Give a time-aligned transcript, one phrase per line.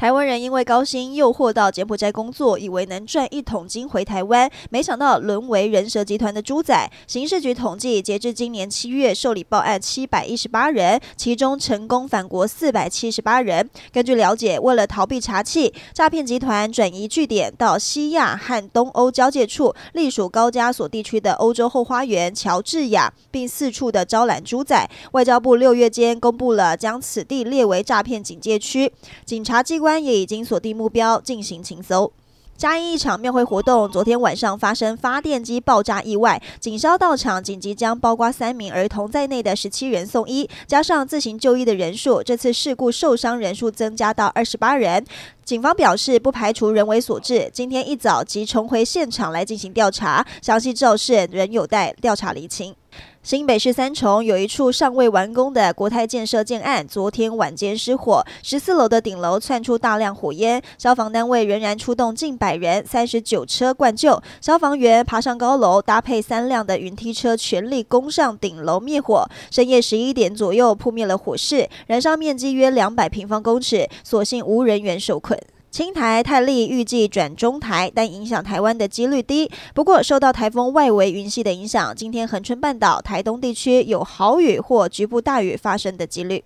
[0.00, 6.90] 台湾人因为高薪诱惑到柬埔寨工作，以为能赚一桶金回台湾，没想到沦为人蛇集团的猪仔。
[7.06, 13.68] 刑事局统计，截至今年七月受理报案七百一十八人，其中成功返国四百七十八人。
[13.92, 24.88] 根据了解，为了逃避查缉，诈骗集团转移据点到西亚和东欧交界处，隶属高加索地区的欧洲后花园乔治亚，并四处的招揽猪仔。
[25.12, 28.90] 外交部六月间公布了将此地列为诈骗警戒区，
[29.26, 29.89] 警察机关。
[29.98, 32.12] 也已经锁定目标进行清搜。
[32.56, 45.02] 嘉义一场庙会活动，昨天晚上发生发电机爆炸意外，警消到场紧急将包括三名儿童在内的十七人送医，加上自行就医的人数，这次事故受伤人数增加到二十八人。
[45.42, 52.74] 警方表示不排除人为所致，今天一早即重回现场来进行调查，详细肇事仍有待调查厘清。
[53.22, 69.28] 新北市三重有一处尚未完工的国泰建设建案，昨天晚间失火，十四楼的顶楼窜出大量火焰，消防单位仍然出动近百人，三十九车灌救，消防员爬上高楼，搭配三辆的云梯车，全力攻上顶楼灭火。
[69.50, 75.38] 深夜十一点左右扑灭了火势，燃烧面积约两百平方公尺，所幸无人员受困。
[75.70, 79.48] 青台泰利预计转中台，但影响台湾的几率低。
[79.72, 86.42] 不过，受到台风外围云系的影响，今天恒春半岛、台东地区有豪雨或局部大雨发生的几率。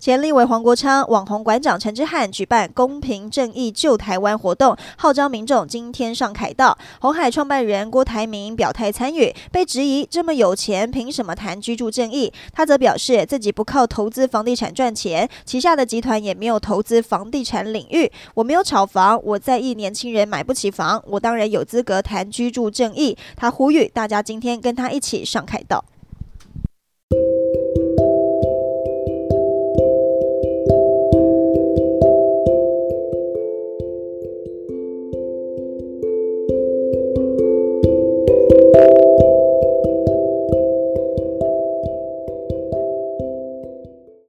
[0.00, 6.78] 前立委黄国昌、网红馆长陈之汉举办“公平正义救台湾”活动，号召民众今天上凯道。
[7.00, 12.32] 红海创办人郭台铭表态参与，被质疑这么有钱，凭什么谈居住正义？
[12.52, 18.08] 他则表示自己不靠投资房地产赚钱，旗下的集团也没有投资房地产领域。
[18.34, 23.16] 我没有炒房，我在意年轻人买不起房，我当然有资格谈居住正义。
[23.34, 25.84] 他呼吁大家今天跟他一起上凯道。